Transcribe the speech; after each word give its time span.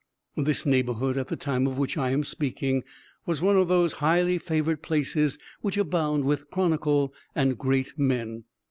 This 0.35 0.65
neighborhood, 0.65 1.15
at 1.15 1.27
the 1.27 1.35
time 1.35 1.67
of 1.67 1.77
which 1.77 1.95
I 1.95 2.09
am 2.09 2.23
speaking, 2.23 2.81
was 3.27 3.39
one 3.39 3.55
of 3.55 3.67
those 3.67 3.93
highly 4.01 4.39
favored 4.39 4.81
places 4.81 5.37
which 5.61 5.77
abound 5.77 6.23
with 6.25 6.49
chronicle 6.49 7.13
and 7.35 7.55
great 7.55 7.99
men. 7.99 8.45